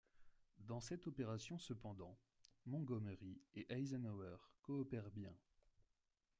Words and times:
Dans 0.67 0.81
cette 0.81 1.05
opération, 1.05 1.59
cependant, 1.59 2.17
Montgomery 2.65 3.39
et 3.53 3.67
Eisenhower 3.71 4.37
coopèrent 4.63 5.11
bien. 5.11 5.37